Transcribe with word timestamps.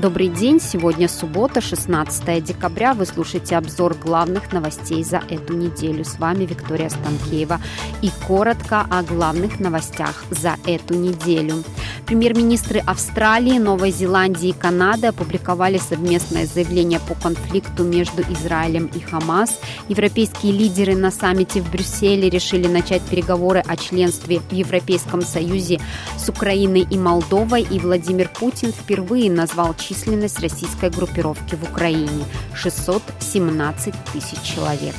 Добрый 0.00 0.28
день. 0.28 0.60
Сегодня 0.62 1.10
суббота, 1.10 1.60
16 1.60 2.42
декабря. 2.42 2.94
Вы 2.94 3.04
слушаете 3.04 3.58
обзор 3.58 3.92
главных 3.92 4.50
новостей 4.50 5.04
за 5.04 5.18
эту 5.28 5.52
неделю. 5.52 6.06
С 6.06 6.18
вами 6.18 6.46
Виктория 6.46 6.88
Станкеева. 6.88 7.60
И 8.00 8.10
коротко 8.26 8.86
о 8.90 9.02
главных 9.02 9.60
новостях 9.60 10.24
за 10.30 10.56
эту 10.64 10.94
неделю. 10.94 11.62
Премьер-министры 12.06 12.80
Австралии, 12.80 13.58
Новой 13.58 13.90
Зеландии 13.90 14.48
и 14.48 14.52
Канады 14.54 15.08
опубликовали 15.08 15.76
совместное 15.76 16.46
заявление 16.46 16.98
по 16.98 17.14
конфликту 17.14 17.84
между 17.84 18.22
Израилем 18.22 18.86
и 18.86 19.00
Хамас. 19.00 19.60
Европейские 19.88 20.52
лидеры 20.52 20.96
на 20.96 21.10
саммите 21.10 21.60
в 21.60 21.70
Брюсселе 21.70 22.30
решили 22.30 22.68
начать 22.68 23.02
переговоры 23.02 23.62
о 23.66 23.76
членстве 23.76 24.40
в 24.40 24.50
Европейском 24.50 25.20
Союзе 25.20 25.78
с 26.16 26.26
Украиной 26.30 26.86
и 26.90 26.96
Молдовой. 26.96 27.66
И 27.70 27.78
Владимир 27.78 28.30
Путин 28.30 28.72
впервые 28.72 29.30
назвал 29.30 29.74
численность 29.90 30.38
российской 30.38 30.88
группировки 30.88 31.56
в 31.56 31.64
Украине– 31.64 32.24
617 32.54 33.92
тысяч 34.12 34.40
человек. 34.40 34.94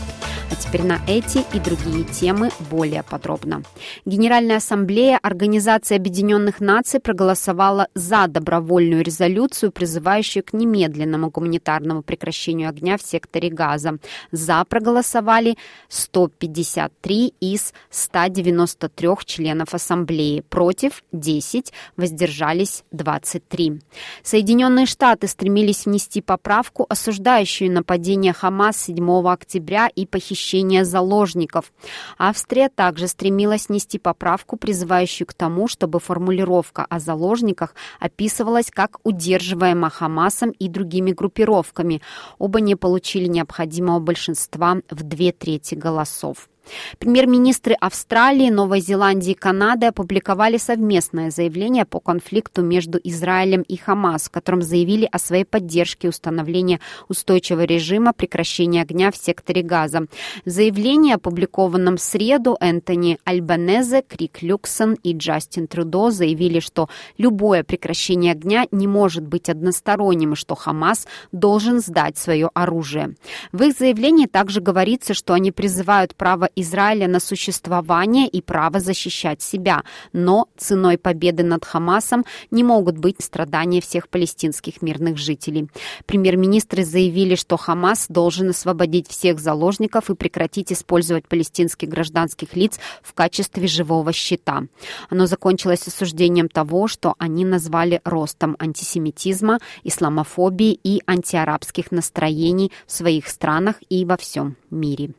А 0.51 0.55
теперь 0.55 0.83
на 0.83 0.99
эти 1.07 1.45
и 1.55 1.59
другие 1.59 2.03
темы 2.03 2.49
более 2.69 3.03
подробно. 3.03 3.63
Генеральная 4.03 4.57
ассамблея 4.57 5.17
Организации 5.17 5.95
Объединенных 5.95 6.59
Наций 6.59 6.99
проголосовала 6.99 7.87
за 7.95 8.27
добровольную 8.27 9.01
резолюцию, 9.01 9.71
призывающую 9.71 10.43
к 10.43 10.51
немедленному 10.51 11.29
гуманитарному 11.29 12.03
прекращению 12.03 12.67
огня 12.67 12.97
в 12.97 13.01
секторе 13.01 13.49
Газа. 13.49 13.97
За 14.33 14.65
проголосовали 14.65 15.57
153 15.87 17.33
из 17.39 17.73
193 17.89 19.09
членов 19.25 19.73
ассамблеи, 19.73 20.41
против 20.41 21.01
10, 21.13 21.71
воздержались 21.95 22.83
23. 22.91 23.79
Соединенные 24.21 24.85
Штаты 24.85 25.27
стремились 25.27 25.85
внести 25.85 26.19
поправку, 26.19 26.85
осуждающую 26.89 27.71
нападение 27.71 28.33
Хамас 28.33 28.75
7 28.81 29.27
октября 29.29 29.87
и 29.87 30.05
похищение 30.05 30.40
похищения 30.41 30.83
заложников. 30.83 31.71
Австрия 32.17 32.69
также 32.69 33.07
стремилась 33.07 33.69
нести 33.69 33.99
поправку, 33.99 34.57
призывающую 34.57 35.27
к 35.27 35.33
тому, 35.33 35.67
чтобы 35.67 35.99
формулировка 35.99 36.85
о 36.89 36.99
заложниках 36.99 37.75
описывалась 37.99 38.71
как 38.71 38.97
удерживаема 39.03 39.89
Хамасом 39.89 40.51
и 40.51 40.67
другими 40.67 41.11
группировками. 41.11 42.01
Оба 42.39 42.59
не 42.59 42.75
получили 42.75 43.27
необходимого 43.27 43.99
большинства 43.99 44.77
в 44.89 45.03
две 45.03 45.31
трети 45.31 45.75
голосов. 45.75 46.50
Премьер-министры 46.99 47.73
Австралии, 47.73 48.49
Новой 48.49 48.81
Зеландии 48.81 49.31
и 49.31 49.35
Канады 49.35 49.87
опубликовали 49.87 50.57
совместное 50.57 51.31
заявление 51.31 51.85
по 51.85 51.99
конфликту 51.99 52.61
между 52.61 52.99
Израилем 53.03 53.61
и 53.61 53.77
Хамас, 53.77 54.25
в 54.25 54.31
котором 54.31 54.61
заявили 54.61 55.07
о 55.11 55.19
своей 55.19 55.43
поддержке 55.43 56.09
установления 56.09 56.79
устойчивого 57.09 57.63
режима 57.63 58.13
прекращения 58.13 58.81
огня 58.81 59.11
в 59.11 59.17
секторе 59.17 59.63
Газа. 59.63 60.05
В 60.45 60.49
заявлении, 60.49 61.13
опубликованном 61.13 61.97
в 61.97 62.01
среду, 62.01 62.57
Энтони 62.59 63.17
Альбанезе, 63.25 64.03
Крик 64.07 64.41
Люксон 64.41 64.93
и 65.03 65.13
Джастин 65.13 65.67
Трудо 65.67 66.11
заявили, 66.11 66.59
что 66.59 66.89
любое 67.17 67.63
прекращение 67.63 68.33
огня 68.33 68.67
не 68.71 68.87
может 68.87 69.25
быть 69.25 69.49
односторонним 69.49 70.33
и 70.33 70.35
что 70.35 70.55
Хамас 70.55 71.07
должен 71.31 71.79
сдать 71.79 72.17
свое 72.17 72.49
оружие. 72.53 73.15
В 73.51 73.63
их 73.63 73.77
заявлении 73.77 74.27
также 74.27 74.61
говорится, 74.61 75.13
что 75.13 75.33
они 75.33 75.51
призывают 75.51 76.15
право 76.15 76.49
Израиля 76.55 77.07
на 77.07 77.19
существование 77.19 78.27
и 78.27 78.41
право 78.41 78.79
защищать 78.79 79.41
себя, 79.41 79.83
но 80.13 80.47
ценой 80.57 80.97
победы 80.97 81.43
над 81.43 81.65
Хамасом 81.65 82.25
не 82.51 82.63
могут 82.63 82.97
быть 82.97 83.17
страдания 83.19 83.81
всех 83.81 84.09
палестинских 84.09 84.81
мирных 84.81 85.17
жителей. 85.17 85.69
Премьер-министры 86.05 86.83
заявили, 86.83 87.35
что 87.35 87.57
Хамас 87.57 88.05
должен 88.09 88.49
освободить 88.49 89.07
всех 89.07 89.39
заложников 89.39 90.09
и 90.09 90.15
прекратить 90.15 90.71
использовать 90.71 91.27
палестинских 91.27 91.89
гражданских 91.89 92.55
лиц 92.55 92.79
в 93.01 93.13
качестве 93.13 93.67
живого 93.67 94.11
щита. 94.13 94.63
Оно 95.09 95.25
закончилось 95.25 95.87
осуждением 95.87 96.49
того, 96.49 96.87
что 96.87 97.15
они 97.17 97.45
назвали 97.45 98.01
ростом 98.03 98.55
антисемитизма, 98.59 99.59
исламофобии 99.83 100.79
и 100.83 101.01
антиарабских 101.05 101.91
настроений 101.91 102.71
в 102.85 102.91
своих 102.91 103.27
странах 103.27 103.75
и 103.89 104.05
во 104.05 104.17
всем 104.17 104.55
мире. 104.69 105.13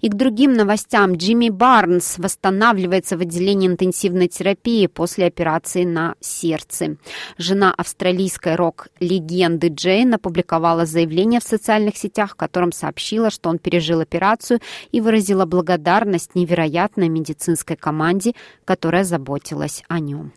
И 0.00 0.08
к 0.08 0.14
другим 0.14 0.54
новостям. 0.54 1.14
Джимми 1.14 1.48
Барнс 1.48 2.18
восстанавливается 2.18 3.16
в 3.16 3.20
отделении 3.20 3.68
интенсивной 3.68 4.28
терапии 4.28 4.86
после 4.86 5.26
операции 5.26 5.84
на 5.84 6.14
сердце. 6.20 6.96
Жена 7.38 7.72
австралийской 7.76 8.54
рок-легенды 8.56 9.68
Джейн 9.68 10.14
опубликовала 10.14 10.86
заявление 10.86 11.40
в 11.40 11.44
социальных 11.44 11.96
сетях, 11.96 12.32
в 12.32 12.36
котором 12.36 12.72
сообщила, 12.72 13.30
что 13.30 13.50
он 13.50 13.58
пережил 13.58 14.00
операцию 14.00 14.60
и 14.92 15.00
выразила 15.00 15.46
благодарность 15.46 16.34
невероятной 16.34 17.08
медицинской 17.08 17.76
команде, 17.76 18.34
которая 18.64 19.04
заботилась 19.04 19.82
о 19.88 20.00
нем. 20.00 20.32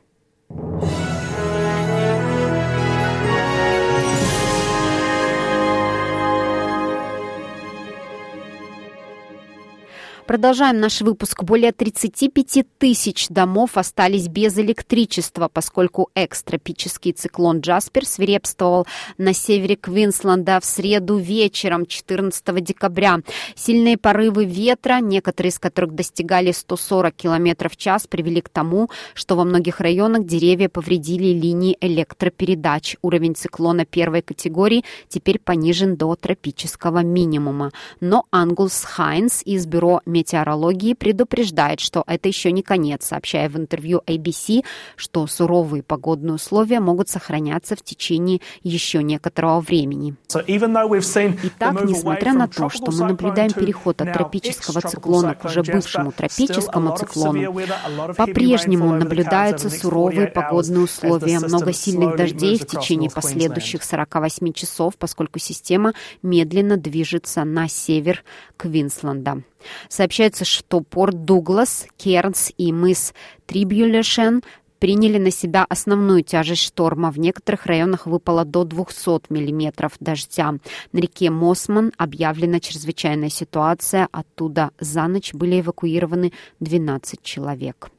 Продолжаем 10.26 10.80
наш 10.80 11.02
выпуск. 11.02 11.44
Более 11.44 11.74
35 11.74 12.66
тысяч 12.78 13.28
домов 13.28 13.78
остались 13.78 14.30
без 14.30 14.58
электричества, 14.58 15.50
поскольку 15.52 16.10
экстропический 16.16 17.12
циклон 17.12 17.60
Джаспер 17.60 18.06
свирепствовал 18.06 18.88
на 19.18 19.34
севере 19.34 19.76
Квинсленда 19.76 20.62
в 20.62 20.66
среду 20.66 21.18
вечером 21.18 21.86
14 21.86 22.64
декабря. 22.64 23.20
Сильные 23.56 23.98
порывы 23.98 24.46
ветра, 24.46 25.00
некоторые 25.02 25.50
из 25.50 25.60
которых 25.60 25.94
достигали 25.94 26.54
140 26.54 27.14
км 27.14 27.68
в 27.68 27.76
час, 27.76 28.08
привели 28.08 28.40
к 28.40 28.48
тому, 28.48 28.90
что 29.16 29.36
во 29.36 29.44
многих 29.44 29.82
районах 29.82 30.26
деревья 30.26 30.70
повредили 30.70 31.38
линии 31.38 31.78
электропередач. 31.82 32.96
Уровень 33.02 33.36
циклона 33.36 33.86
первой 33.86 34.22
категории 34.22 34.86
теперь 35.10 35.40
понижен 35.40 35.98
до 35.98 36.16
тропического 36.16 37.00
минимума. 37.04 37.72
Но 38.00 38.26
Ангулс 38.32 38.86
Хайнс 38.86 39.42
из 39.44 39.66
бюро 39.66 40.00
метеорологии 40.14 40.94
предупреждает, 40.94 41.80
что 41.80 42.04
это 42.08 42.28
еще 42.30 42.52
не 42.52 42.62
конец, 42.62 43.06
сообщая 43.06 43.50
в 43.50 43.58
интервью 43.58 44.02
ABC, 44.06 44.64
что 44.96 45.28
суровые 45.28 45.84
погодные 45.84 46.36
условия 46.36 46.80
могут 46.80 47.10
сохраняться 47.10 47.76
в 47.76 47.82
течение 47.82 48.40
еще 48.62 49.04
некоторого 49.04 49.60
времени. 49.60 50.16
Итак, 50.30 51.84
несмотря 51.84 52.34
на 52.34 52.48
то, 52.48 52.70
что 52.70 52.92
мы 52.92 53.08
наблюдаем 53.08 53.52
переход 53.52 54.02
от 54.02 54.14
тропического 54.14 54.82
циклона 54.82 55.36
к 55.36 55.46
уже 55.46 55.64
бывшему 55.64 56.12
тропическому 56.12 56.96
циклону, 56.96 57.54
по-прежнему 58.16 58.94
наблюдаются 58.94 59.70
суровые 59.70 60.28
погодные 60.28 60.84
условия, 60.84 61.40
много 61.40 61.74
сильных 61.74 62.16
дождей 62.16 62.58
в 62.60 62.66
течение 62.66 63.10
последующих 63.10 63.84
48 63.84 64.54
часов, 64.54 64.96
поскольку 64.98 65.40
система 65.40 65.94
медленно 66.22 66.78
движется 66.78 67.44
на 67.44 67.68
север 67.68 68.24
Квинсленда. 68.58 69.44
Сообщается, 69.90 70.46
что 70.46 70.82
порт 70.82 71.26
Дуглас, 71.26 71.88
Кернс 71.98 72.52
и 72.58 72.72
мыс 72.72 73.14
Трибюлешен 73.46 74.42
приняли 74.84 75.18
на 75.18 75.32
себя 75.32 75.66
основную 75.70 76.24
тяжесть 76.24 76.64
шторма. 76.64 77.10
В 77.10 77.18
некоторых 77.18 77.66
районах 77.68 78.06
выпало 78.06 78.44
до 78.44 78.66
200 78.66 79.32
миллиметров 79.32 79.94
дождя. 80.02 80.56
На 80.92 81.00
реке 81.00 81.30
Мосман 81.30 81.94
объявлена 81.98 82.60
чрезвычайная 82.60 83.30
ситуация. 83.30 84.10
Оттуда 84.12 84.72
за 84.82 85.08
ночь 85.08 85.34
были 85.34 85.62
эвакуированы 85.62 86.34
12 86.60 87.22
человек. 87.24 87.92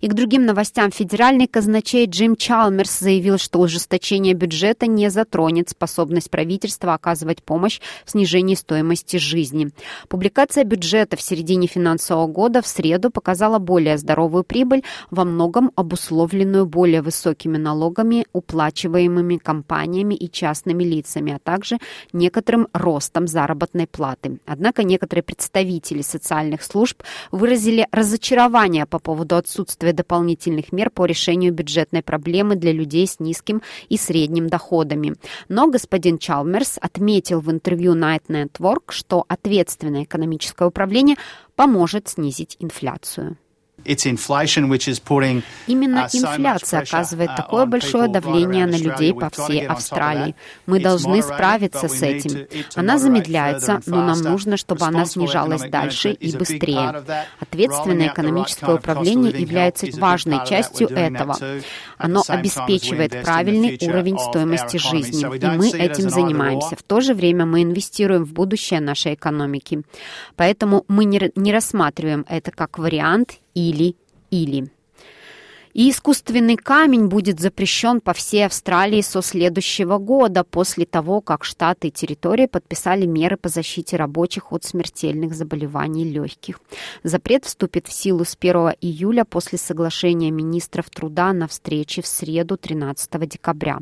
И 0.00 0.08
к 0.08 0.14
другим 0.14 0.46
новостям. 0.46 0.90
Федеральный 0.90 1.46
казначей 1.46 2.06
Джим 2.06 2.36
Чалмерс 2.36 2.98
заявил, 2.98 3.38
что 3.38 3.60
ужесточение 3.60 4.34
бюджета 4.34 4.86
не 4.86 5.10
затронет 5.10 5.68
способность 5.68 6.30
правительства 6.30 6.94
оказывать 6.94 7.42
помощь 7.42 7.80
в 8.04 8.10
снижении 8.12 8.54
стоимости 8.54 9.16
жизни. 9.16 9.70
Публикация 10.08 10.64
бюджета 10.64 11.16
в 11.16 11.22
середине 11.22 11.66
финансового 11.66 12.26
года 12.26 12.62
в 12.62 12.66
среду 12.66 13.10
показала 13.10 13.58
более 13.58 13.98
здоровую 13.98 14.44
прибыль, 14.44 14.82
во 15.10 15.24
многом 15.24 15.72
обусловленную 15.74 16.66
более 16.66 17.02
высокими 17.02 17.56
налогами, 17.56 18.26
уплачиваемыми 18.32 19.36
компаниями 19.36 20.14
и 20.14 20.30
частными 20.30 20.84
лицами, 20.84 21.32
а 21.34 21.38
также 21.38 21.78
некоторым 22.12 22.68
ростом 22.72 23.26
заработной 23.26 23.86
платы. 23.86 24.38
Однако 24.46 24.84
некоторые 24.84 25.22
представители 25.22 26.02
социальных 26.02 26.62
служб 26.62 27.02
выразили 27.30 27.86
разочарование 27.90 28.86
по 28.86 28.98
поводу 28.98 29.36
отсутствия 29.36 29.55
дополнительных 29.92 30.72
мер 30.72 30.90
по 30.90 31.06
решению 31.06 31.52
бюджетной 31.52 32.02
проблемы 32.02 32.56
для 32.56 32.72
людей 32.72 33.06
с 33.06 33.20
низким 33.20 33.62
и 33.88 33.96
средним 33.96 34.48
доходами. 34.48 35.14
Но 35.48 35.68
господин 35.68 36.18
Чалмерс 36.18 36.78
отметил 36.80 37.40
в 37.40 37.50
интервью 37.50 37.94
Night 37.94 38.26
Network, 38.28 38.90
что 38.90 39.24
ответственное 39.28 40.04
экономическое 40.04 40.68
управление 40.68 41.16
поможет 41.54 42.08
снизить 42.08 42.56
инфляцию. 42.60 43.36
Именно 45.66 46.08
инфляция 46.12 46.80
оказывает 46.80 47.30
uh, 47.30 47.36
такое 47.36 47.66
большое 47.66 48.08
давление 48.08 48.66
на 48.66 48.76
людей 48.76 49.14
по 49.14 49.30
всей 49.30 49.66
Австралии. 49.66 50.34
Мы 50.66 50.80
должны 50.80 51.22
справиться 51.22 51.88
с 51.88 52.02
этим. 52.02 52.46
Она 52.74 52.98
замедляется, 52.98 53.80
но 53.86 54.04
нам 54.04 54.20
нужно, 54.20 54.56
чтобы 54.56 54.84
она 54.84 55.04
снижалась 55.04 55.62
дальше 55.70 56.12
и 56.12 56.36
быстрее. 56.36 57.02
Ответственное 57.40 58.08
экономическое 58.08 58.74
управление 58.74 59.32
является 59.32 59.86
важной 59.98 60.46
частью 60.46 60.88
этого. 60.88 61.36
Оно 61.98 62.22
обеспечивает 62.26 63.22
правильный 63.22 63.78
уровень 63.80 64.18
стоимости 64.18 64.76
жизни, 64.76 65.22
и 65.36 65.46
мы 65.56 65.70
этим 65.70 66.10
занимаемся. 66.10 66.76
В 66.76 66.82
то 66.82 67.00
же 67.00 67.14
время 67.14 67.46
мы 67.46 67.62
инвестируем 67.62 68.24
в 68.24 68.32
будущее 68.32 68.80
нашей 68.80 69.14
экономики. 69.14 69.82
Поэтому 70.36 70.84
мы 70.88 71.04
не 71.04 71.52
рассматриваем 71.52 72.24
это 72.28 72.50
как 72.50 72.78
вариант 72.78 73.38
или-или. 73.56 74.70
И 75.76 75.90
искусственный 75.90 76.56
камень 76.56 77.08
будет 77.08 77.38
запрещен 77.38 78.00
по 78.00 78.14
всей 78.14 78.46
Австралии 78.46 79.02
со 79.02 79.20
следующего 79.20 79.98
года, 79.98 80.42
после 80.42 80.86
того, 80.86 81.20
как 81.20 81.44
штаты 81.44 81.88
и 81.88 81.90
территории 81.90 82.46
подписали 82.46 83.04
меры 83.04 83.36
по 83.36 83.50
защите 83.50 83.98
рабочих 83.98 84.52
от 84.52 84.64
смертельных 84.64 85.34
заболеваний 85.34 86.04
легких. 86.04 86.60
Запрет 87.02 87.44
вступит 87.44 87.88
в 87.88 87.92
силу 87.92 88.24
с 88.24 88.38
1 88.40 88.56
июля 88.80 89.26
после 89.26 89.58
соглашения 89.58 90.30
министров 90.30 90.88
труда 90.88 91.34
на 91.34 91.46
встрече 91.46 92.00
в 92.00 92.06
среду 92.06 92.56
13 92.56 93.28
декабря. 93.28 93.80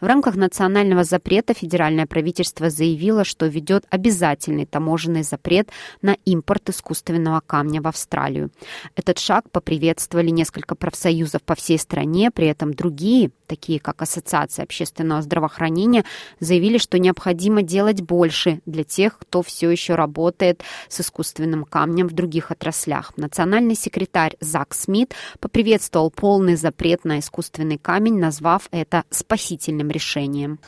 В 0.00 0.06
рамках 0.06 0.34
национального 0.34 1.04
запрета 1.04 1.54
федеральное 1.54 2.06
правительство 2.06 2.70
заявило, 2.70 3.22
что 3.22 3.46
ведет 3.46 3.84
обязательный 3.90 4.66
таможенный 4.66 5.22
запрет 5.22 5.68
на 6.02 6.16
импорт 6.24 6.70
искусственного 6.70 7.40
камня 7.46 7.80
в 7.80 7.86
Австралию. 7.86 8.50
Этот 8.96 9.20
шаг 9.20 9.48
поприветствовали 9.52 10.30
несколько 10.30 10.74
профсоюзов 10.74 11.35
вузов 11.36 11.42
по 11.42 11.54
всей 11.54 11.78
стране, 11.78 12.30
при 12.30 12.48
этом 12.48 12.74
другие, 12.74 13.30
такие 13.46 13.78
как 13.78 14.02
Ассоциация 14.02 14.64
общественного 14.64 15.22
здравоохранения, 15.22 16.04
заявили, 16.40 16.78
что 16.78 16.98
необходимо 16.98 17.62
делать 17.62 18.00
больше 18.00 18.60
для 18.66 18.84
тех, 18.84 19.18
кто 19.18 19.42
все 19.42 19.70
еще 19.70 19.94
работает 19.94 20.62
с 20.88 21.00
искусственным 21.00 21.64
камнем 21.64 22.08
в 22.08 22.12
других 22.12 22.50
отраслях. 22.50 23.12
Национальный 23.16 23.74
секретарь 23.74 24.36
Зак 24.40 24.74
Смит 24.74 25.14
поприветствовал 25.40 26.10
полный 26.10 26.56
запрет 26.56 27.04
на 27.04 27.18
искусственный 27.18 27.78
камень, 27.78 28.18
назвав 28.18 28.68
это 28.70 29.04
спасительным 29.10 29.90
решением. 29.90 30.58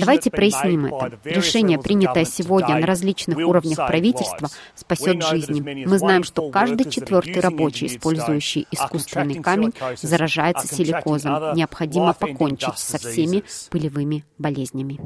Давайте 0.00 0.30
проясним 0.30 0.86
это. 0.86 1.18
Решение, 1.24 1.78
принятое 1.78 2.24
сегодня 2.24 2.76
на 2.76 2.86
различных 2.86 3.38
уровнях 3.38 3.76
правительства, 3.76 4.48
спасет 4.74 5.22
жизни. 5.24 5.84
Мы 5.86 5.98
знаем, 5.98 6.24
что 6.24 6.50
каждый 6.50 6.90
четвертый 6.90 7.40
рабочий, 7.40 7.86
использующий 7.86 8.66
искусственный 8.70 8.89
искусственный 8.96 9.42
камень 9.42 9.72
заражается 9.96 10.72
силикозом. 10.72 11.54
Необходимо 11.54 12.12
покончить 12.12 12.78
со 12.78 12.98
всеми 12.98 13.44
пылевыми 13.70 14.24
болезнями. 14.38 14.98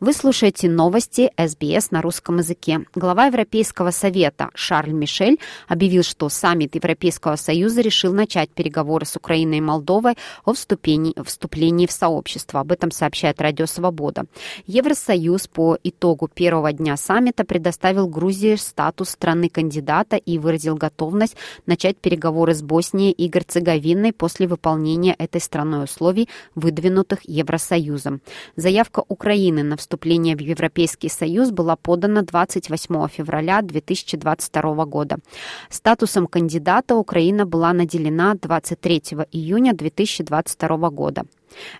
Вы 0.00 0.14
слушаете 0.14 0.66
новости 0.70 1.30
СБС 1.36 1.90
на 1.90 2.00
русском 2.00 2.38
языке. 2.38 2.86
Глава 2.94 3.26
Европейского 3.26 3.90
совета 3.90 4.48
Шарль 4.54 4.92
Мишель 4.92 5.38
объявил, 5.68 6.02
что 6.04 6.30
саммит 6.30 6.74
Европейского 6.74 7.36
союза 7.36 7.82
решил 7.82 8.14
начать 8.14 8.48
переговоры 8.48 9.04
с 9.04 9.14
Украиной 9.16 9.58
и 9.58 9.60
Молдовой 9.60 10.14
о 10.46 10.54
вступлении, 10.54 11.12
вступлении 11.22 11.86
в 11.86 11.92
сообщество. 11.92 12.60
Об 12.60 12.72
этом 12.72 12.90
сообщает 12.92 13.42
Радио 13.42 13.66
Свобода. 13.66 14.24
Евросоюз 14.66 15.48
по 15.48 15.76
итогу 15.84 16.30
первого 16.32 16.72
дня 16.72 16.96
саммита 16.96 17.44
предоставил 17.44 18.08
Грузии 18.08 18.54
статус 18.54 19.10
страны-кандидата 19.10 20.16
и 20.16 20.38
выразил 20.38 20.76
готовность 20.76 21.36
начать 21.66 21.98
переговоры 21.98 22.54
с 22.54 22.62
Боснией 22.62 23.12
и 23.12 23.28
Герцеговиной 23.28 24.14
после 24.14 24.46
выполнения 24.46 25.14
этой 25.18 25.42
страной 25.42 25.84
условий, 25.84 26.30
выдвинутых 26.54 27.18
Евросоюзом. 27.24 28.22
Заявка 28.56 29.04
Украины 29.06 29.62
на 29.62 29.76
вступление 29.76 29.89
вступления 29.90 30.36
в 30.36 30.40
Европейский 30.40 31.08
Союз 31.08 31.50
была 31.50 31.74
подана 31.74 32.22
28 32.22 33.08
февраля 33.08 33.60
2022 33.60 34.84
года. 34.86 35.16
Статусом 35.68 36.28
кандидата 36.28 36.94
Украина 36.94 37.44
была 37.44 37.72
наделена 37.72 38.34
23 38.34 39.02
июня 39.32 39.72
2022 39.74 40.90
года. 40.90 41.24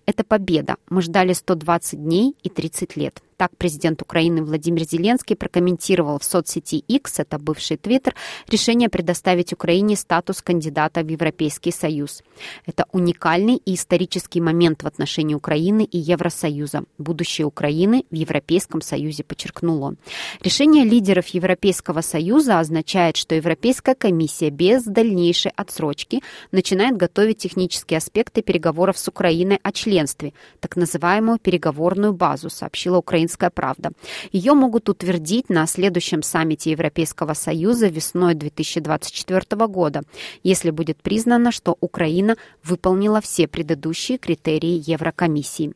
Это 0.06 0.24
победа. 0.24 0.76
Мы 0.88 1.02
ждали 1.02 1.32
120 1.32 2.02
дней 2.02 2.36
и 2.42 2.48
30 2.48 2.96
лет. 2.96 3.22
Так 3.40 3.56
президент 3.56 4.02
Украины 4.02 4.42
Владимир 4.42 4.84
Зеленский 4.84 5.34
прокомментировал 5.34 6.18
в 6.18 6.24
соцсети 6.24 6.84
X, 6.86 7.20
это 7.20 7.38
бывший 7.38 7.78
Твиттер, 7.78 8.14
решение 8.46 8.90
предоставить 8.90 9.54
Украине 9.54 9.96
статус 9.96 10.42
кандидата 10.42 11.00
в 11.00 11.08
Европейский 11.08 11.72
Союз. 11.72 12.22
Это 12.66 12.84
уникальный 12.92 13.56
и 13.56 13.76
исторический 13.76 14.42
момент 14.42 14.82
в 14.82 14.86
отношении 14.86 15.34
Украины 15.34 15.84
и 15.84 15.96
Евросоюза. 15.96 16.84
Будущее 16.98 17.46
Украины 17.46 18.04
в 18.10 18.14
Европейском 18.14 18.82
Союзе, 18.82 19.24
подчеркнул 19.24 19.84
он. 19.84 19.96
Решение 20.42 20.84
лидеров 20.84 21.28
Европейского 21.28 22.02
Союза 22.02 22.58
означает, 22.58 23.16
что 23.16 23.34
Европейская 23.34 23.94
комиссия 23.94 24.50
без 24.50 24.84
дальнейшей 24.84 25.52
отсрочки 25.56 26.22
начинает 26.52 26.98
готовить 26.98 27.38
технические 27.38 27.96
аспекты 27.96 28.42
переговоров 28.42 28.98
с 28.98 29.08
Украиной 29.08 29.59
о 29.62 29.72
членстве, 29.72 30.32
так 30.60 30.76
называемую 30.76 31.38
переговорную 31.38 32.12
базу, 32.12 32.50
сообщила 32.50 32.98
украинская 32.98 33.20
«Украинская 33.20 33.50
правда». 33.50 33.92
Ее 34.32 34.54
могут 34.54 34.88
утвердить 34.88 35.50
на 35.50 35.66
следующем 35.66 36.22
саммите 36.22 36.70
Европейского 36.70 37.34
Союза 37.34 37.88
весной 37.88 38.34
2024 38.34 39.66
года, 39.66 40.02
если 40.42 40.70
будет 40.70 41.02
признано, 41.02 41.52
что 41.52 41.76
Украина 41.80 42.36
выполнила 42.64 43.20
все 43.20 43.46
предыдущие 43.46 44.18
критерии 44.18 44.82
Еврокомиссии. 44.90 45.72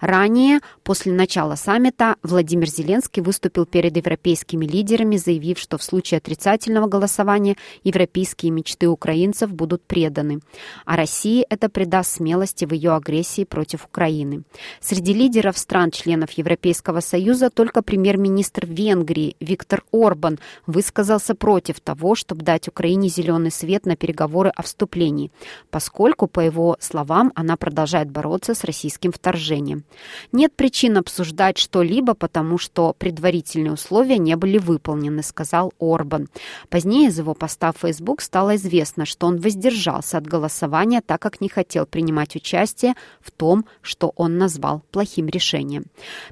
Ранее, 0.00 0.60
после 0.90 1.12
начала 1.12 1.54
саммита, 1.54 2.16
Владимир 2.24 2.68
Зеленский 2.68 3.22
выступил 3.22 3.64
перед 3.64 3.96
европейскими 3.96 4.66
лидерами, 4.66 5.18
заявив, 5.18 5.60
что 5.60 5.78
в 5.78 5.84
случае 5.84 6.18
отрицательного 6.18 6.88
голосования 6.88 7.56
европейские 7.84 8.50
мечты 8.50 8.88
украинцев 8.88 9.52
будут 9.52 9.84
преданы, 9.84 10.40
а 10.84 10.96
России 10.96 11.46
это 11.48 11.68
придаст 11.68 12.16
смелости 12.16 12.64
в 12.64 12.72
ее 12.72 12.90
агрессии 12.90 13.44
против 13.44 13.84
Украины. 13.84 14.42
Среди 14.80 15.12
лидеров 15.12 15.58
стран-членов 15.58 16.32
Европейского 16.32 16.98
Союза 16.98 17.50
только 17.50 17.82
премьер-министр 17.82 18.66
Венгрии 18.66 19.36
Виктор 19.38 19.84
Орбан 19.92 20.40
высказался 20.66 21.36
против 21.36 21.78
того, 21.78 22.16
чтобы 22.16 22.42
дать 22.42 22.66
Украине 22.66 23.08
зеленый 23.08 23.52
свет 23.52 23.86
на 23.86 23.94
переговоры 23.94 24.50
о 24.56 24.64
вступлении, 24.64 25.30
поскольку, 25.70 26.26
по 26.26 26.40
его 26.40 26.76
словам, 26.80 27.30
она 27.36 27.56
продолжает 27.56 28.10
бороться 28.10 28.56
с 28.56 28.64
российским 28.64 29.12
вторжением. 29.12 29.84
Нет 30.32 30.52
причин 30.56 30.79
обсуждать 30.88 31.58
что-либо, 31.58 32.14
потому 32.14 32.58
что 32.58 32.94
предварительные 32.98 33.72
условия 33.72 34.18
не 34.18 34.36
были 34.36 34.58
выполнены, 34.58 35.22
сказал 35.22 35.72
Орбан. 35.78 36.28
Позднее 36.68 37.08
из 37.08 37.18
его 37.18 37.34
поста 37.34 37.72
в 37.72 37.78
Facebook 37.78 38.20
стало 38.20 38.56
известно, 38.56 39.04
что 39.04 39.26
он 39.26 39.38
воздержался 39.38 40.18
от 40.18 40.26
голосования, 40.26 41.02
так 41.04 41.20
как 41.20 41.40
не 41.40 41.48
хотел 41.48 41.86
принимать 41.86 42.36
участие 42.36 42.94
в 43.20 43.30
том, 43.30 43.66
что 43.82 44.12
он 44.16 44.38
назвал 44.38 44.82
плохим 44.90 45.28
решением. 45.28 45.84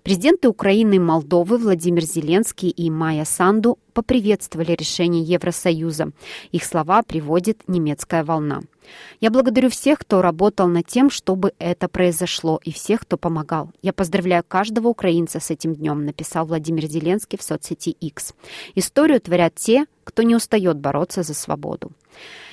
Президенты 0.03 0.49
Украины 0.49 0.95
и 0.95 0.99
Молдовы 0.99 1.59
Владимир 1.59 2.03
Зеленский 2.03 2.71
и 2.71 2.91
Майя 2.91 3.25
Санду 3.25 3.79
поприветствовали 3.93 4.73
решение 4.73 5.23
Евросоюза. 5.23 6.13
Их 6.53 6.65
слова 6.65 7.03
приводит 7.03 7.63
немецкая 7.67 8.25
волна. 8.25 8.63
Я 9.21 9.31
благодарю 9.31 9.71
всех, 9.71 9.99
кто 9.99 10.23
работал 10.23 10.69
над 10.69 10.87
тем, 10.87 11.11
чтобы 11.11 11.53
это 11.59 11.89
произошло, 11.89 12.61
и 12.63 12.73
всех, 12.73 13.01
кто 13.01 13.17
помогал. 13.17 13.71
Я 13.83 13.93
поздравляю 13.93 14.45
каждого 14.47 14.89
украинца 14.89 15.41
с 15.41 15.51
этим 15.51 15.75
днем, 15.75 16.05
написал 16.05 16.47
Владимир 16.47 16.87
Зеленский 16.87 17.39
в 17.39 17.43
соцсети 17.43 17.91
X. 17.91 18.35
Историю 18.75 19.21
творят 19.21 19.55
те, 19.55 19.87
кто 20.05 20.23
не 20.23 20.35
устает 20.35 20.79
бороться 20.79 21.23
за 21.23 21.35
свободу. 21.35 21.93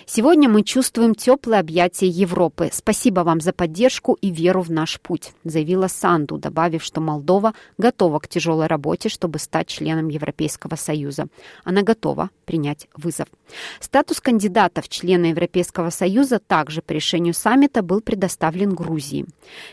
Сегодня 0.08 0.48
мы 0.48 0.62
чувствуем 0.62 1.16
теплое 1.16 1.60
объятие 1.60 2.12
Европы. 2.12 2.70
Спасибо 2.72 3.22
вам 3.22 3.42
за 3.42 3.54
поддержку 3.54 4.14
и 4.22 4.30
веру 4.30 4.62
в 4.62 4.70
наш 4.70 5.02
путь», 5.02 5.34
заявила 5.44 5.88
Санду, 5.88 6.38
добавив, 6.38 6.84
что 6.84 7.02
Молдова 7.02 7.56
готова 7.80 8.20
к 8.20 8.28
тяжелой 8.28 8.68
работе, 8.68 9.10
чтобы 9.10 9.40
стать 9.40 9.68
членом 9.68 10.10
Европейского 10.10 10.76
Союза. 10.76 11.26
Она 11.64 11.82
готова 11.82 12.30
принять 12.46 12.88
вызов. 12.96 13.28
Статус 13.80 14.22
кандидата 14.22 14.84
в 14.84 14.90
члены 14.90 15.28
Европейского 15.28 15.90
Союза 15.90 16.38
также 16.38 16.84
по 16.84 16.92
решению 16.92 17.34
саммита 17.34 17.82
был 17.82 18.00
предоставлен 18.00 18.76
Грузии. 18.76 19.26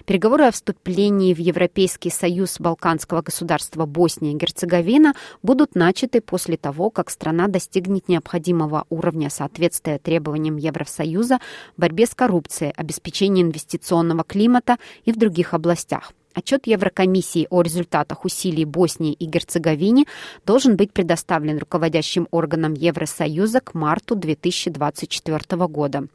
Переговоры 0.06 0.46
о 0.46 0.50
вступлении 0.50 1.34
в 1.34 1.38
Европейский 1.38 2.10
Союз 2.10 2.58
балканского 2.58 3.20
государства 3.20 3.84
Босния 3.84 4.32
и 4.32 4.36
Герцеговина 4.36 5.12
будут 5.42 5.74
начаты 5.74 6.22
после 6.22 6.56
того, 6.56 6.88
как 6.88 7.10
страна 7.10 7.48
достигнет 7.48 8.08
необходимого 8.08 8.86
уровня 8.88 9.28
соответствия 9.28 9.98
требованиям 9.98 10.21
требованиям 10.22 10.56
Евросоюза 10.56 11.38
в 11.76 11.80
борьбе 11.80 12.06
с 12.06 12.14
коррупцией, 12.14 12.72
обеспечении 12.76 13.42
инвестиционного 13.42 14.24
климата 14.24 14.76
и 15.04 15.12
в 15.12 15.16
других 15.16 15.54
областях. 15.54 16.12
Отчет 16.34 16.66
Еврокомиссии 16.66 17.46
о 17.50 17.60
результатах 17.60 18.24
усилий 18.24 18.64
Боснии 18.64 19.12
и 19.12 19.26
Герцеговине 19.26 20.06
должен 20.46 20.76
быть 20.76 20.92
предоставлен 20.92 21.58
руководящим 21.58 22.26
органам 22.30 22.72
Евросоюза 22.72 23.60
к 23.60 23.74
марту 23.74 24.14
2024 24.14 25.66
года. 25.66 26.06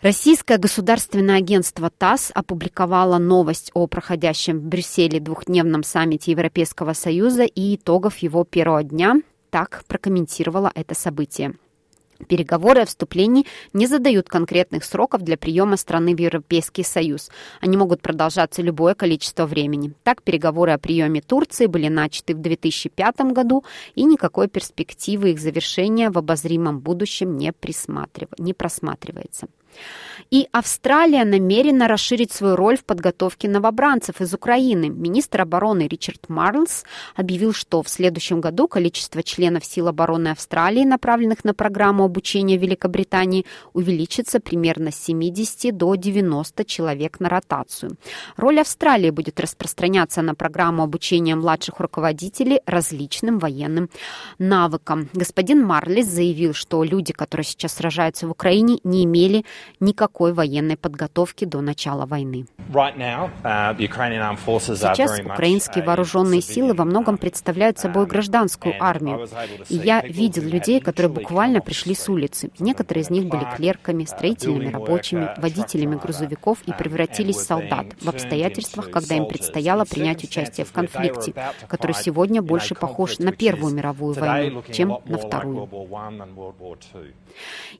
Российское 0.00 0.56
государственное 0.56 1.36
агентство 1.36 1.90
ТАСС 1.90 2.32
опубликовало 2.34 3.18
новость 3.18 3.70
о 3.74 3.86
проходящем 3.86 4.58
в 4.58 4.62
Брюсселе 4.64 5.20
двухдневном 5.20 5.82
саммите 5.82 6.30
Европейского 6.32 6.94
Союза 6.94 7.44
и 7.44 7.76
итогов 7.76 8.16
его 8.18 8.44
первого 8.44 8.82
дня. 8.82 9.16
Так 9.50 9.84
прокомментировала 9.86 10.72
это 10.74 10.94
событие. 10.94 11.54
Переговоры 12.28 12.82
о 12.82 12.86
вступлении 12.86 13.46
не 13.72 13.86
задают 13.86 14.28
конкретных 14.28 14.84
сроков 14.84 15.22
для 15.22 15.36
приема 15.36 15.76
страны 15.76 16.14
в 16.14 16.20
Европейский 16.20 16.82
Союз. 16.82 17.30
Они 17.60 17.76
могут 17.76 18.02
продолжаться 18.02 18.62
любое 18.62 18.94
количество 18.94 19.46
времени. 19.46 19.92
Так, 20.02 20.22
переговоры 20.22 20.72
о 20.72 20.78
приеме 20.78 21.20
Турции 21.20 21.66
были 21.66 21.88
начаты 21.88 22.34
в 22.34 22.40
2005 22.40 23.20
году, 23.32 23.64
и 23.94 24.04
никакой 24.04 24.48
перспективы 24.48 25.30
их 25.30 25.40
завершения 25.40 26.10
в 26.10 26.18
обозримом 26.18 26.80
будущем 26.80 27.36
не, 27.36 27.52
не 28.38 28.54
просматривается. 28.54 29.48
И 30.30 30.48
Австралия 30.52 31.24
намерена 31.24 31.88
расширить 31.88 32.32
свою 32.32 32.54
роль 32.54 32.76
в 32.76 32.84
подготовке 32.84 33.48
новобранцев 33.48 34.20
из 34.20 34.32
Украины. 34.32 34.88
Министр 34.88 35.42
обороны 35.42 35.88
Ричард 35.88 36.28
Марлс 36.28 36.84
объявил, 37.16 37.52
что 37.52 37.82
в 37.82 37.88
следующем 37.88 38.40
году 38.40 38.68
количество 38.68 39.22
членов 39.22 39.64
сил 39.64 39.88
обороны 39.88 40.28
Австралии, 40.28 40.84
направленных 40.84 41.44
на 41.44 41.52
программу 41.52 42.04
обучения 42.04 42.56
Великобритании, 42.56 43.44
увеличится 43.72 44.38
примерно 44.38 44.92
с 44.92 44.96
70 44.96 45.76
до 45.76 45.96
90 45.96 46.64
человек 46.64 47.18
на 47.18 47.28
ротацию. 47.28 47.96
Роль 48.36 48.60
Австралии 48.60 49.10
будет 49.10 49.40
распространяться 49.40 50.22
на 50.22 50.34
программу 50.34 50.84
обучения 50.84 51.34
младших 51.34 51.80
руководителей 51.80 52.60
различным 52.66 53.38
военным 53.38 53.90
навыкам. 54.38 55.08
Господин 55.12 55.64
Марлис 55.64 56.06
заявил, 56.06 56.54
что 56.54 56.84
люди, 56.84 57.12
которые 57.12 57.44
сейчас 57.44 57.74
сражаются 57.74 58.28
в 58.28 58.30
Украине, 58.30 58.78
не 58.84 59.04
имели 59.04 59.44
никакой 59.80 60.32
военной 60.32 60.76
подготовки 60.76 61.44
до 61.44 61.60
начала 61.60 62.06
войны. 62.06 62.46
Uh, 62.72 63.76
Сейчас 63.76 65.20
украинские 65.20 65.84
вооруженные 65.84 66.40
силы 66.40 66.74
во 66.74 66.84
многом 66.84 67.18
представляют 67.18 67.78
собой 67.78 68.06
гражданскую 68.06 68.74
армию. 68.80 69.28
И 69.68 69.76
я 69.76 70.02
видел 70.02 70.42
людей, 70.42 70.80
которые 70.80 71.10
буквально 71.10 71.60
пришли 71.60 71.94
с 71.94 72.08
улицы. 72.08 72.50
Некоторые 72.58 73.02
из 73.02 73.10
них 73.10 73.26
были 73.26 73.46
клерками, 73.56 74.04
строительными 74.04 74.72
рабочими, 74.72 75.30
водителями 75.38 75.96
грузовиков 75.96 76.58
и 76.66 76.72
превратились 76.72 77.36
в 77.36 77.42
солдат 77.42 77.86
в 78.00 78.08
обстоятельствах, 78.08 78.90
когда 78.90 79.16
им 79.16 79.26
предстояло 79.26 79.84
принять 79.84 80.24
участие 80.24 80.64
в 80.64 80.72
конфликте, 80.72 81.34
который 81.68 81.94
сегодня 81.94 82.42
больше 82.42 82.74
похож 82.74 83.18
на 83.18 83.32
Первую 83.32 83.74
мировую 83.74 84.14
войну, 84.14 84.62
чем 84.72 84.98
на 85.06 85.18
Вторую. 85.18 85.68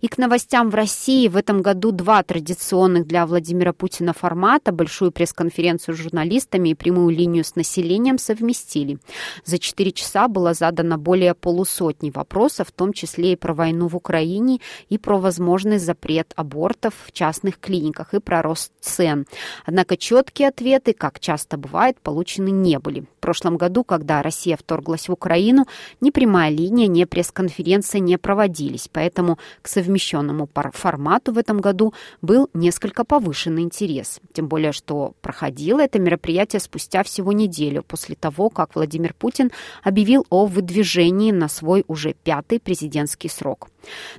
И 0.01 0.09
к 0.09 0.19
новостям 0.19 0.71
в 0.71 0.75
России 0.75 1.29
в 1.29 1.37
этом 1.37 1.61
году 1.63 1.70
два 1.75 2.23
традиционных 2.23 3.07
для 3.07 3.27
Владимира 3.27 3.73
Путина 3.73 4.12
формата, 4.12 4.73
большую 4.73 5.12
пресс-конференцию 5.12 5.95
с 5.95 5.99
журналистами 5.99 6.71
и 6.71 6.75
прямую 6.75 7.15
линию 7.15 7.45
с 7.45 7.57
населением 7.57 8.19
совместили. 8.19 8.99
За 9.45 9.59
четыре 9.59 9.93
часа 9.93 10.29
было 10.29 10.55
задано 10.55 10.99
более 10.99 11.35
полусотни 11.35 12.11
вопросов, 12.11 12.69
в 12.69 12.73
том 12.73 12.93
числе 12.93 13.33
и 13.33 13.37
про 13.37 13.55
войну 13.55 13.89
в 13.89 13.97
Украине, 13.97 14.61
и 14.89 14.99
про 14.99 15.19
возможный 15.19 15.79
запрет 15.79 16.33
абортов 16.37 16.95
в 17.07 17.12
частных 17.12 17.59
клиниках, 17.59 18.15
и 18.15 18.21
про 18.21 18.43
рост 18.43 18.73
цен. 18.81 19.27
Однако 19.67 19.97
четкие 19.97 20.49
ответы, 20.49 20.93
как 20.93 21.21
часто 21.21 21.57
бывает, 21.57 22.00
получены 22.00 22.50
не 22.50 22.79
были. 22.79 23.05
Прошлом 23.21 23.57
году, 23.57 23.85
когда 23.85 24.23
Россия 24.23 24.57
вторглась 24.57 25.09
в 25.09 25.12
Украину, 25.12 25.67
ни 26.00 26.11
прямая 26.11 26.50
линия, 26.50 26.87
ни 26.87 27.05
пресс-конференция 27.05 28.00
не 28.00 28.19
проводились, 28.19 28.89
поэтому 28.93 29.39
к 29.62 29.69
совмещенному 29.69 30.49
формату 30.73 31.33
в 31.33 31.39
этом 31.39 31.61
году 31.61 31.95
был 32.23 32.49
несколько 32.55 33.05
повышенный 33.05 33.62
интерес. 33.62 34.21
Тем 34.33 34.49
более, 34.49 34.73
что 34.73 35.15
проходило 35.21 35.81
это 35.81 35.99
мероприятие 35.99 36.61
спустя 36.61 37.03
всего 37.03 37.33
неделю 37.33 37.83
после 37.83 38.17
того, 38.17 38.49
как 38.50 38.75
Владимир 38.75 39.15
Путин 39.15 39.50
объявил 39.83 40.27
о 40.31 40.47
выдвижении 40.47 41.31
на 41.31 41.49
свой 41.49 41.85
уже 41.87 42.15
пятый 42.15 42.59
президентский 42.59 43.29
срок. 43.29 43.69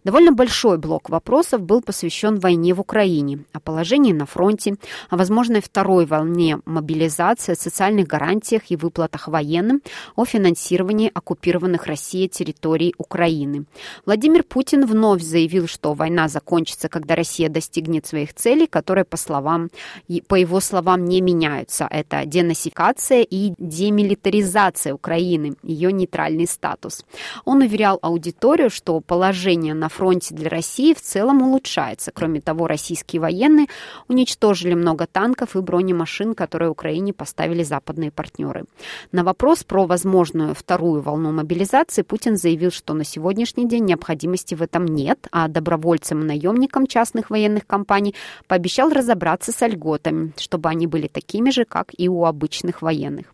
Довольно 0.04 0.32
большой 0.32 0.78
блок 0.78 1.10
вопросов 1.10 1.62
был 1.62 1.82
посвящен 1.82 2.40
войне 2.40 2.74
в 2.74 2.80
Украине, 2.80 3.46
о 3.54 3.60
положении 3.60 4.14
на 4.14 4.26
фронте, 4.26 4.76
о 5.10 5.18
возможной 5.18 5.62
второй 5.62 6.06
волне 6.06 6.60
мобилизации, 6.66 7.54
о 7.54 7.56
социальных 7.56 8.08
гарантиях 8.08 8.64
и 8.70 8.76
выплатах 8.76 9.28
военным, 9.28 9.82
о 10.16 10.26
финансировании 10.26 11.12
оккупированных 11.14 11.86
Россией 11.86 12.30
территорий 12.30 12.94
Украины. 12.98 13.66
Владимир 14.06 14.44
Путин 14.44 14.86
вновь 14.86 15.22
заявил, 15.22 15.68
что 15.68 15.94
война 15.94 16.28
закончится, 16.28 16.90
когда 16.90 17.16
Россия 17.16 17.50
достигнет 17.50 18.08
своих 18.08 18.34
целей, 18.34 18.68
которые, 18.68 19.06
по 19.06 19.18
словам, 19.18 19.70
по 20.28 20.36
его 20.36 20.60
словам, 20.60 21.06
не 21.06 21.22
меняются. 21.22 21.88
Это 21.90 22.26
денацификация 22.26 23.22
и 23.22 23.54
демилитаризация 23.58 24.94
Украины, 24.94 25.56
ее 25.64 25.92
нейтральный 25.92 26.48
статус. 26.48 27.06
Он 27.46 27.62
уверял 27.62 28.00
аудиторию, 28.02 28.70
что 28.70 29.00
положение 29.00 29.51
на 29.56 29.90
фронте 29.90 30.34
для 30.34 30.50
России 30.50 30.94
в 30.94 31.02
целом 31.02 31.42
улучшается. 31.42 32.12
Кроме 32.14 32.42
того, 32.42 32.68
российские 32.68 33.22
военные 33.22 33.68
уничтожили 34.08 34.74
много 34.74 35.08
танков 35.08 35.56
и 35.56 35.62
бронемашин, 35.62 36.34
которые 36.34 36.70
Украине 36.70 37.14
поставили 37.14 37.64
западные 37.64 38.12
партнеры. 38.12 38.66
На 39.12 39.24
вопрос 39.24 39.64
про 39.64 39.86
возможную 39.86 40.56
вторую 40.56 41.02
волну 41.02 41.32
мобилизации 41.32 42.02
Путин 42.02 42.38
заявил, 42.38 42.72
что 42.72 42.94
на 42.94 43.04
сегодняшний 43.04 43.68
день 43.68 43.86
необходимости 43.86 44.56
в 44.56 44.62
этом 44.62 44.86
нет, 44.86 45.28
а 45.32 45.48
добровольцам 45.48 46.22
и 46.22 46.26
наемникам 46.26 46.88
частных 46.88 47.30
военных 47.30 47.68
компаний 47.68 48.16
пообещал 48.48 48.90
разобраться 48.90 49.52
с 49.52 49.68
льготами, 49.68 50.34
чтобы 50.38 50.70
они 50.70 50.88
были 50.88 51.08
такими 51.08 51.50
же, 51.50 51.66
как 51.66 51.92
и 51.98 52.10
у 52.10 52.26
обычных 52.26 52.82
военных. 52.82 53.26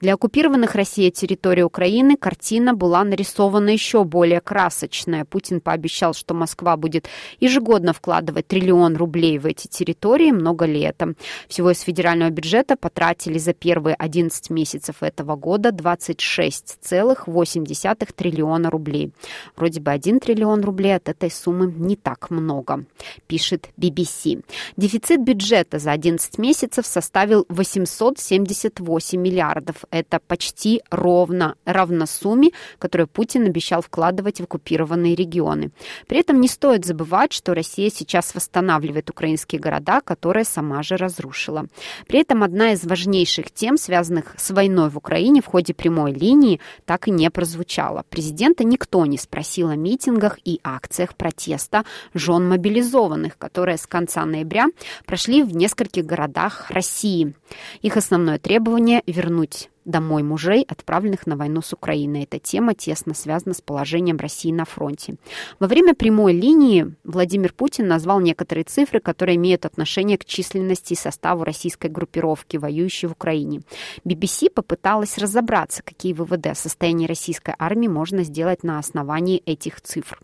Для 0.00 0.14
оккупированных 0.14 0.74
Россией 0.74 1.10
территорий 1.10 1.64
Украины 1.64 2.16
картина 2.16 2.74
была 2.74 3.04
нарисована 3.04 3.70
еще 3.70 4.04
более 4.04 4.40
красочная. 4.40 5.24
Путин 5.24 5.60
пообещал, 5.60 6.14
что 6.14 6.34
Москва 6.34 6.76
будет 6.76 7.08
ежегодно 7.40 7.92
вкладывать 7.92 8.46
триллион 8.46 8.96
рублей 8.96 9.38
в 9.38 9.46
эти 9.46 9.66
территории. 9.66 10.30
Много 10.30 10.66
это? 10.84 11.14
Всего 11.48 11.70
из 11.70 11.80
федерального 11.80 12.30
бюджета 12.30 12.76
потратили 12.76 13.38
за 13.38 13.52
первые 13.52 13.94
11 13.94 14.50
месяцев 14.50 15.02
этого 15.02 15.36
года 15.36 15.70
26,8 15.70 18.12
триллиона 18.14 18.70
рублей. 18.70 19.12
Вроде 19.56 19.80
бы 19.80 19.90
1 19.90 20.20
триллион 20.20 20.62
рублей 20.62 20.94
от 20.96 21.08
этой 21.08 21.30
суммы 21.30 21.72
не 21.72 21.96
так 21.96 22.30
много, 22.30 22.84
пишет 23.26 23.70
BBC. 23.78 24.44
Дефицит 24.76 25.22
бюджета 25.22 25.78
за 25.78 25.92
11 25.92 26.38
месяцев 26.38 26.86
составил 26.86 27.46
878 27.48 29.20
миллиардов 29.20 29.53
миллиардов. 29.54 29.84
Это 29.90 30.20
почти 30.26 30.82
ровно 30.90 31.56
равно 31.64 32.06
сумме, 32.06 32.50
которую 32.78 33.08
Путин 33.08 33.46
обещал 33.46 33.82
вкладывать 33.82 34.40
в 34.40 34.44
оккупированные 34.44 35.14
регионы. 35.14 35.70
При 36.06 36.18
этом 36.18 36.40
не 36.40 36.48
стоит 36.48 36.84
забывать, 36.84 37.32
что 37.32 37.54
Россия 37.54 37.90
сейчас 37.90 38.34
восстанавливает 38.34 39.10
украинские 39.10 39.60
города, 39.60 40.00
которые 40.00 40.44
сама 40.44 40.82
же 40.82 40.96
разрушила. 40.96 41.66
При 42.06 42.20
этом 42.20 42.42
одна 42.42 42.72
из 42.72 42.84
важнейших 42.84 43.50
тем, 43.50 43.76
связанных 43.76 44.34
с 44.36 44.50
войной 44.50 44.90
в 44.90 44.96
Украине 44.96 45.40
в 45.40 45.46
ходе 45.46 45.74
прямой 45.74 46.12
линии, 46.12 46.60
так 46.84 47.08
и 47.08 47.10
не 47.10 47.30
прозвучала. 47.30 48.04
Президента 48.10 48.64
никто 48.64 49.06
не 49.06 49.18
спросил 49.18 49.68
о 49.68 49.76
митингах 49.76 50.38
и 50.44 50.60
акциях 50.62 51.14
протеста 51.14 51.84
жен 52.14 52.48
мобилизованных, 52.48 53.38
которые 53.38 53.76
с 53.76 53.86
конца 53.86 54.24
ноября 54.24 54.66
прошли 55.06 55.42
в 55.42 55.54
нескольких 55.54 56.04
городах 56.04 56.70
России. 56.70 57.34
Их 57.82 57.96
основное 57.96 58.38
требование– 58.38 59.02
вернуть 59.06 59.43
домой 59.84 60.22
мужей, 60.22 60.64
отправленных 60.66 61.26
на 61.26 61.36
войну 61.36 61.60
с 61.60 61.72
Украиной. 61.72 62.22
Эта 62.22 62.38
тема 62.38 62.74
тесно 62.74 63.14
связана 63.14 63.54
с 63.54 63.60
положением 63.60 64.16
России 64.16 64.50
на 64.50 64.64
фронте. 64.64 65.16
Во 65.60 65.66
время 65.66 65.94
прямой 65.94 66.32
линии 66.32 66.94
Владимир 67.04 67.52
Путин 67.52 67.86
назвал 67.86 68.20
некоторые 68.20 68.64
цифры, 68.64 69.00
которые 69.00 69.36
имеют 69.36 69.66
отношение 69.66 70.18
к 70.18 70.24
численности 70.24 70.94
и 70.94 70.96
составу 70.96 71.44
российской 71.44 71.88
группировки, 71.88 72.56
воюющей 72.56 73.08
в 73.08 73.12
Украине. 73.12 73.62
BBC 74.04 74.50
попыталась 74.50 75.18
разобраться, 75.18 75.82
какие 75.82 76.12
выводы 76.12 76.48
о 76.48 76.54
состоянии 76.54 77.06
российской 77.06 77.54
армии 77.58 77.88
можно 77.88 78.22
сделать 78.24 78.62
на 78.62 78.78
основании 78.78 79.42
этих 79.44 79.80
цифр. 79.80 80.18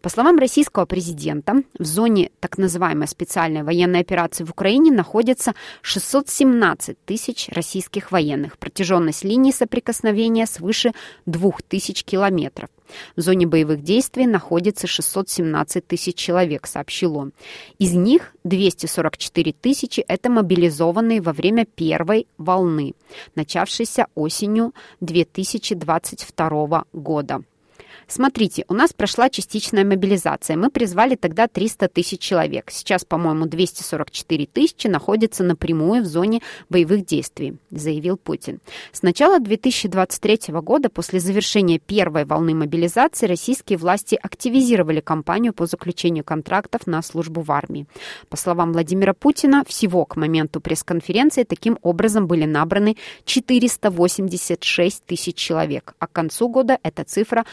По 0.00 0.08
словам 0.08 0.38
российского 0.38 0.86
президента, 0.86 1.62
в 1.78 1.84
зоне 1.84 2.30
так 2.40 2.58
называемой 2.58 3.08
специальной 3.08 3.62
военной 3.62 4.00
операции 4.00 4.44
в 4.44 4.50
Украине 4.50 4.90
находится 4.90 5.54
617 5.82 6.96
тысяч 7.04 7.48
российских 7.50 8.12
военных. 8.12 8.58
Протяженность 8.58 9.24
линии 9.24 9.52
соприкосновения 9.52 10.46
свыше 10.46 10.92
2000 11.26 12.04
километров. 12.04 12.68
В 13.16 13.20
зоне 13.20 13.46
боевых 13.46 13.82
действий 13.82 14.26
находится 14.26 14.86
617 14.86 15.86
тысяч 15.86 16.16
человек, 16.16 16.66
сообщил 16.66 17.16
он. 17.16 17.32
Из 17.78 17.92
них 17.94 18.34
244 18.44 19.52
тысячи– 19.52 20.00
это 20.08 20.30
мобилизованные 20.30 21.20
во 21.20 21.32
время 21.32 21.66
первой 21.66 22.26
волны, 22.38 22.94
начавшейся 23.34 24.06
осенью 24.14 24.74
2022 25.00 26.84
года. 26.92 27.42
Смотрите, 28.10 28.64
у 28.66 28.74
нас 28.74 28.92
прошла 28.92 29.30
частичная 29.30 29.84
мобилизация. 29.84 30.56
Мы 30.56 30.70
призвали 30.70 31.14
тогда 31.14 31.46
300 31.46 31.86
тысяч 31.86 32.18
человек. 32.18 32.72
Сейчас, 32.72 33.04
по-моему, 33.04 33.46
244 33.46 34.46
тысячи 34.46 34.88
находятся 34.88 35.44
напрямую 35.44 36.02
в 36.02 36.06
зоне 36.06 36.42
боевых 36.68 37.06
действий, 37.06 37.54
заявил 37.70 38.16
Путин. 38.16 38.58
С 38.90 39.02
начала 39.02 39.38
2023 39.38 40.52
года, 40.54 40.88
после 40.88 41.20
завершения 41.20 41.78
первой 41.78 42.24
волны 42.24 42.52
мобилизации, 42.52 43.26
российские 43.26 43.78
власти 43.78 44.18
активизировали 44.20 44.98
кампанию 44.98 45.52
по 45.52 45.66
заключению 45.66 46.24
контрактов 46.24 46.88
на 46.88 47.02
службу 47.02 47.42
в 47.42 47.52
армии. 47.52 47.86
По 48.28 48.36
словам 48.36 48.72
Владимира 48.72 49.14
Путина, 49.14 49.62
всего 49.68 50.04
к 50.04 50.16
моменту 50.16 50.60
пресс-конференции 50.60 51.44
таким 51.44 51.78
образом 51.82 52.26
были 52.26 52.44
набраны 52.44 52.96
486 53.24 55.04
тысяч 55.06 55.36
человек, 55.36 55.94
а 56.00 56.08
к 56.08 56.12
концу 56.12 56.48
года 56.48 56.76
эта 56.82 57.04
цифра 57.04 57.44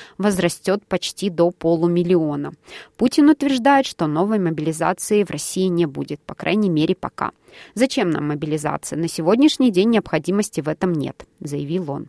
растет 0.47 0.81
почти 0.87 1.29
до 1.29 1.51
полумиллиона. 1.51 2.53
Путин 2.95 3.29
утверждает, 3.29 3.85
что 3.85 4.07
новой 4.07 4.39
мобилизации 4.39 5.25
в 5.25 5.29
России 5.29 5.67
не 5.67 5.85
будет, 5.85 6.21
по 6.21 6.35
крайней 6.35 6.69
мере 6.69 6.95
пока. 6.95 7.31
Зачем 7.75 8.11
нам 8.11 8.29
мобилизация? 8.29 8.97
На 8.97 9.09
сегодняшний 9.09 9.71
день 9.71 9.89
необходимости 9.89 10.61
в 10.61 10.69
этом 10.69 10.93
нет, 10.93 11.25
заявил 11.41 11.91
он. 11.91 12.07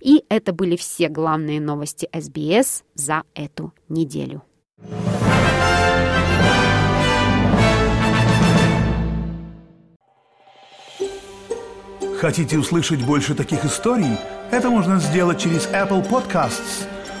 И 0.00 0.24
это 0.28 0.52
были 0.52 0.74
все 0.74 1.08
главные 1.08 1.60
новости 1.60 2.08
СБС 2.12 2.82
за 2.94 3.22
эту 3.34 3.72
неделю. 3.88 4.42
Хотите 12.18 12.58
услышать 12.58 13.04
больше 13.06 13.34
таких 13.34 13.64
историй? 13.64 14.16
Это 14.50 14.70
можно 14.70 14.98
сделать 14.98 15.40
через 15.40 15.68
Apple 15.68 16.08
Podcasts– 16.08 16.88